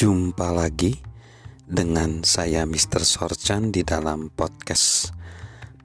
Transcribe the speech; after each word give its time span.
Jumpa 0.00 0.48
lagi 0.48 0.96
dengan 1.60 2.24
saya 2.24 2.64
Mr. 2.64 3.04
Sorchan 3.04 3.68
di 3.68 3.84
dalam 3.84 4.32
podcast 4.32 5.12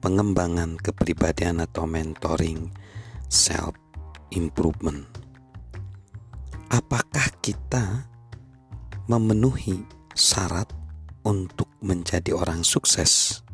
pengembangan 0.00 0.80
kepribadian 0.80 1.60
atau 1.60 1.84
mentoring 1.84 2.72
self 3.28 3.76
improvement. 4.32 5.04
Apakah 6.72 7.28
kita 7.44 8.08
memenuhi 9.04 9.84
syarat 10.16 10.72
untuk 11.28 11.68
menjadi 11.84 12.32
orang 12.32 12.64
sukses 12.64 13.44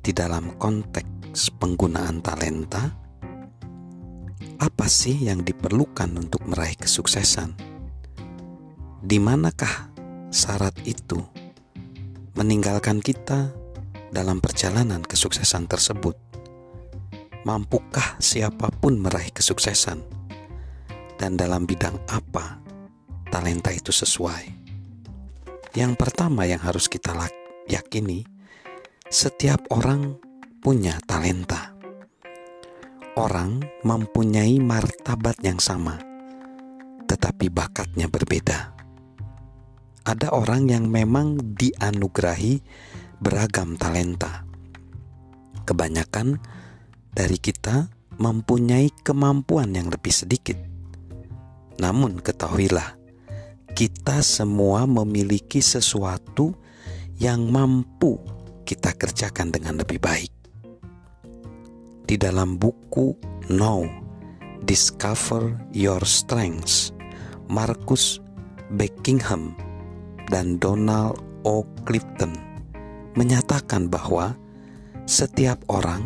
di 0.00 0.16
dalam 0.16 0.56
konteks 0.56 1.52
penggunaan 1.60 2.24
talenta? 2.24 2.96
Apa 4.56 4.88
sih 4.88 5.28
yang 5.28 5.44
diperlukan 5.44 6.16
untuk 6.16 6.48
meraih 6.48 6.80
kesuksesan? 6.80 7.71
Di 9.02 9.18
manakah 9.18 9.90
syarat 10.30 10.78
itu 10.86 11.18
meninggalkan 12.38 13.02
kita 13.02 13.50
dalam 14.14 14.38
perjalanan 14.38 15.02
kesuksesan 15.02 15.66
tersebut? 15.66 16.14
Mampukah 17.42 18.22
siapa 18.22 18.70
pun 18.70 19.02
meraih 19.02 19.34
kesuksesan? 19.34 19.98
Dan 21.18 21.34
dalam 21.34 21.66
bidang 21.66 21.98
apa 22.14 22.62
talenta 23.26 23.74
itu 23.74 23.90
sesuai? 23.90 24.62
Yang 25.74 25.92
pertama 25.98 26.46
yang 26.46 26.62
harus 26.62 26.86
kita 26.86 27.10
yakini, 27.66 28.22
setiap 29.10 29.66
orang 29.74 30.14
punya 30.62 31.02
talenta. 31.10 31.74
Orang 33.18 33.66
mempunyai 33.82 34.62
martabat 34.62 35.42
yang 35.42 35.58
sama, 35.58 35.98
tetapi 37.10 37.50
bakatnya 37.52 38.08
berbeda 38.08 38.71
ada 40.12 40.28
orang 40.36 40.68
yang 40.68 40.92
memang 40.92 41.56
dianugerahi 41.56 42.60
beragam 43.16 43.80
talenta. 43.80 44.44
Kebanyakan 45.64 46.36
dari 47.16 47.40
kita 47.40 47.88
mempunyai 48.20 48.92
kemampuan 49.00 49.72
yang 49.72 49.88
lebih 49.88 50.12
sedikit. 50.12 50.60
Namun, 51.80 52.20
ketahuilah, 52.20 53.00
kita 53.72 54.20
semua 54.20 54.84
memiliki 54.84 55.64
sesuatu 55.64 56.52
yang 57.16 57.48
mampu 57.48 58.20
kita 58.68 58.92
kerjakan 58.92 59.48
dengan 59.48 59.80
lebih 59.80 59.96
baik. 59.96 60.32
Di 62.04 62.20
dalam 62.20 62.60
buku 62.60 63.16
Know, 63.48 63.88
Discover 64.60 65.56
Your 65.72 66.04
Strengths, 66.04 66.92
Marcus 67.48 68.20
Beckingham 68.76 69.71
dan 70.32 70.56
Donald 70.56 71.20
O. 71.44 71.68
Clifton 71.84 72.32
menyatakan 73.12 73.92
bahwa 73.92 74.32
setiap 75.04 75.60
orang 75.68 76.00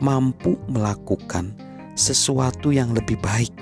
mampu 0.00 0.56
melakukan 0.72 1.52
sesuatu 1.92 2.72
yang 2.72 2.96
lebih 2.96 3.20
baik 3.20 3.52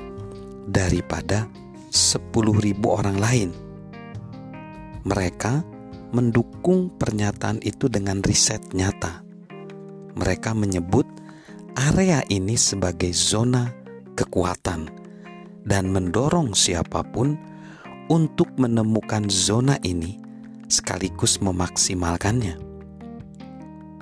daripada 0.70 1.50
10.000 1.91 2.78
orang 2.86 3.19
lain. 3.19 3.50
Mereka 5.02 5.66
mendukung 6.14 6.94
pernyataan 6.94 7.58
itu 7.66 7.91
dengan 7.91 8.22
riset 8.22 8.62
nyata. 8.70 9.26
Mereka 10.14 10.54
menyebut 10.54 11.08
area 11.74 12.22
ini 12.30 12.54
sebagai 12.54 13.10
zona 13.10 13.72
kekuatan 14.14 14.91
dan 15.66 15.91
mendorong 15.91 16.54
siapa 16.54 17.02
pun 17.02 17.47
untuk 18.09 18.48
menemukan 18.56 19.28
zona 19.28 19.77
ini 19.84 20.17
sekaligus 20.69 21.41
memaksimalkannya. 21.45 22.56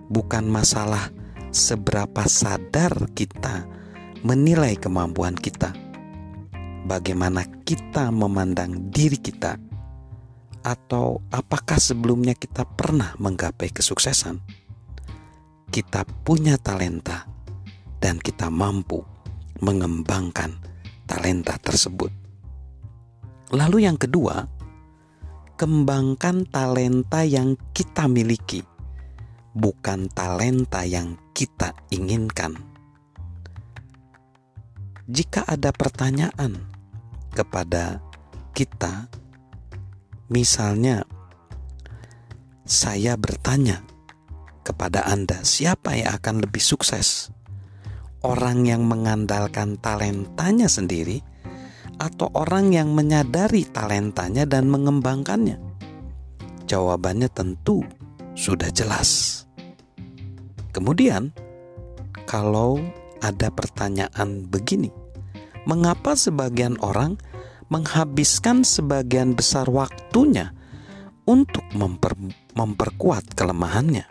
Bukan 0.06 0.46
masalah 0.46 1.10
seberapa 1.50 2.26
sadar 2.30 3.10
kita 3.14 3.66
menilai 4.22 4.78
kemampuan 4.78 5.34
kita, 5.34 5.74
bagaimana 6.86 7.42
kita 7.66 8.14
memandang 8.14 8.90
diri 8.94 9.18
kita, 9.18 9.58
atau 10.62 11.22
apakah 11.30 11.78
sebelumnya 11.78 12.34
kita 12.34 12.66
pernah 12.66 13.14
menggapai 13.18 13.70
kesuksesan. 13.74 14.38
Kita 15.70 16.06
punya 16.22 16.58
talenta, 16.58 17.26
dan 17.98 18.22
kita 18.22 18.46
mampu 18.50 19.02
mengembangkan 19.58 20.54
talenta 21.10 21.58
tersebut. 21.58 22.15
Lalu 23.54 23.86
yang 23.86 23.94
kedua, 23.94 24.42
kembangkan 25.54 26.50
talenta 26.50 27.22
yang 27.22 27.54
kita 27.70 28.10
miliki, 28.10 28.66
bukan 29.54 30.10
talenta 30.10 30.82
yang 30.82 31.14
kita 31.30 31.70
inginkan. 31.94 32.58
Jika 35.06 35.46
ada 35.46 35.70
pertanyaan 35.70 36.58
kepada 37.30 38.02
kita, 38.50 39.06
misalnya 40.26 41.06
saya 42.66 43.14
bertanya 43.14 43.86
kepada 44.66 45.06
Anda, 45.06 45.46
siapa 45.46 45.94
yang 45.94 46.18
akan 46.18 46.42
lebih 46.42 46.58
sukses? 46.58 47.30
Orang 48.26 48.66
yang 48.66 48.82
mengandalkan 48.90 49.78
talentanya 49.78 50.66
sendiri 50.66 51.22
atau 51.96 52.28
orang 52.36 52.72
yang 52.72 52.92
menyadari 52.92 53.64
talentanya 53.68 54.44
dan 54.44 54.68
mengembangkannya? 54.68 55.56
Jawabannya 56.66 57.30
tentu 57.30 57.84
sudah 58.36 58.68
jelas. 58.74 59.42
Kemudian, 60.76 61.32
kalau 62.28 62.76
ada 63.24 63.48
pertanyaan 63.48 64.44
begini, 64.44 64.92
mengapa 65.64 66.12
sebagian 66.12 66.76
orang 66.84 67.16
menghabiskan 67.72 68.62
sebagian 68.62 69.32
besar 69.32 69.66
waktunya 69.72 70.52
untuk 71.24 71.64
memper, 71.72 72.12
memperkuat 72.54 73.32
kelemahannya? 73.32 74.04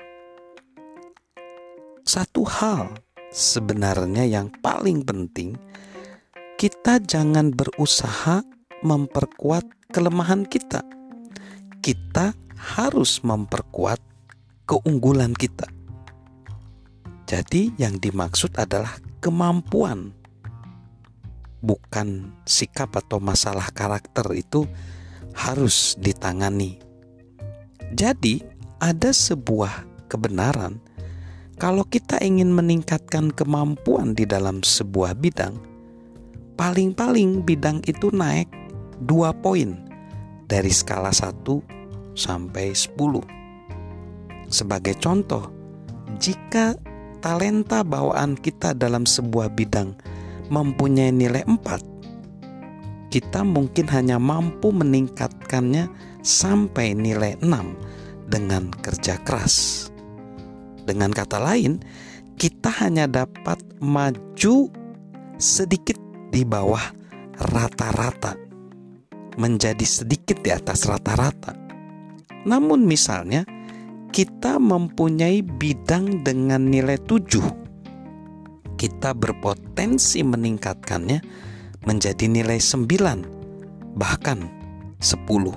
Satu 2.06 2.46
hal 2.46 2.98
sebenarnya 3.30 4.24
yang 4.26 4.48
paling 4.62 5.04
penting 5.04 5.58
kita 6.56 7.04
jangan 7.04 7.52
berusaha 7.52 8.40
memperkuat 8.80 9.68
kelemahan 9.92 10.48
kita. 10.48 10.88
Kita 11.84 12.32
harus 12.56 13.20
memperkuat 13.28 14.00
keunggulan 14.64 15.36
kita. 15.36 15.68
Jadi, 17.28 17.76
yang 17.76 18.00
dimaksud 18.00 18.56
adalah 18.56 18.96
kemampuan, 19.20 20.16
bukan 21.60 22.32
sikap 22.48 22.96
atau 22.96 23.20
masalah 23.20 23.68
karakter 23.76 24.24
itu 24.32 24.64
harus 25.36 26.00
ditangani. 26.00 26.80
Jadi, 27.92 28.40
ada 28.80 29.12
sebuah 29.12 30.08
kebenaran 30.08 30.80
kalau 31.60 31.84
kita 31.84 32.20
ingin 32.24 32.52
meningkatkan 32.56 33.32
kemampuan 33.32 34.16
di 34.16 34.24
dalam 34.24 34.64
sebuah 34.64 35.16
bidang 35.20 35.75
paling-paling 36.56 37.44
bidang 37.44 37.84
itu 37.88 38.12
naik 38.12 38.48
dua 39.04 39.36
poin 39.36 39.76
dari 40.48 40.72
skala 40.72 41.12
1 41.12 42.16
sampai 42.16 42.72
10. 42.72 44.48
Sebagai 44.48 44.96
contoh, 45.02 45.52
jika 46.22 46.78
talenta 47.20 47.84
bawaan 47.84 48.40
kita 48.40 48.72
dalam 48.78 49.04
sebuah 49.04 49.52
bidang 49.52 49.98
mempunyai 50.48 51.12
nilai 51.12 51.44
4, 51.44 53.12
kita 53.12 53.42
mungkin 53.44 53.86
hanya 53.92 54.22
mampu 54.22 54.70
meningkatkannya 54.72 55.90
sampai 56.22 56.94
nilai 56.94 57.36
6 57.42 57.52
dengan 58.30 58.70
kerja 58.80 59.18
keras. 59.26 59.88
Dengan 60.86 61.10
kata 61.10 61.42
lain, 61.42 61.82
kita 62.38 62.70
hanya 62.86 63.10
dapat 63.10 63.58
maju 63.82 64.70
sedikit 65.42 66.05
di 66.36 66.44
bawah 66.44 66.84
rata-rata, 67.40 68.36
menjadi 69.40 69.88
sedikit 69.88 70.44
di 70.44 70.52
atas 70.52 70.84
rata-rata. 70.84 71.56
Namun 72.44 72.84
misalnya 72.84 73.48
kita 74.12 74.60
mempunyai 74.60 75.40
bidang 75.40 76.28
dengan 76.28 76.68
nilai 76.68 77.00
7. 77.00 78.76
Kita 78.76 79.16
berpotensi 79.16 80.20
meningkatkannya 80.28 81.24
menjadi 81.88 82.28
nilai 82.28 82.60
9 82.60 83.96
bahkan 83.96 84.52
10. 85.00 85.56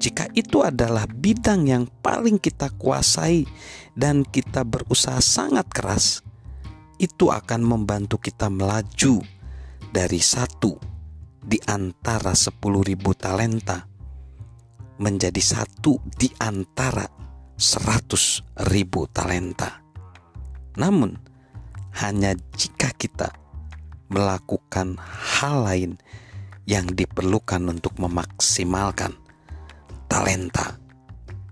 Jika 0.00 0.24
itu 0.32 0.64
adalah 0.64 1.04
bidang 1.04 1.68
yang 1.68 1.84
paling 2.00 2.40
kita 2.40 2.72
kuasai 2.80 3.44
dan 3.92 4.24
kita 4.24 4.64
berusaha 4.64 5.20
sangat 5.20 5.68
keras, 5.68 6.24
itu 7.00 7.32
akan 7.32 7.60
membantu 7.64 8.20
kita 8.20 8.52
melaju 8.52 9.24
dari 9.94 10.18
satu 10.18 10.74
di 11.38 11.54
antara 11.70 12.34
sepuluh 12.34 12.82
ribu 12.82 13.14
talenta 13.14 13.86
menjadi 14.98 15.38
satu 15.38 16.02
di 16.18 16.26
antara 16.42 17.06
seratus 17.54 18.42
ribu 18.74 19.06
talenta. 19.14 19.78
Namun, 20.74 21.14
hanya 22.02 22.34
jika 22.58 22.90
kita 22.90 23.30
melakukan 24.10 24.98
hal 24.98 25.62
lain 25.62 25.92
yang 26.66 26.90
diperlukan 26.90 27.62
untuk 27.70 27.94
memaksimalkan 28.02 29.14
talenta 30.10 30.74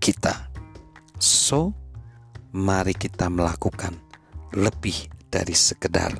kita. 0.03 0.51
So, 1.23 1.71
mari 2.51 2.99
kita 2.99 3.31
melakukan 3.31 3.95
lebih 4.51 5.07
dari 5.31 5.55
sekedar 5.55 6.19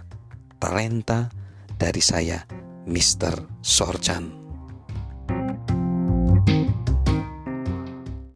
talenta 0.63 1.42
dari 1.83 1.99
saya, 1.99 2.39
Mr. 2.87 3.59
Sorjan. 3.59 4.42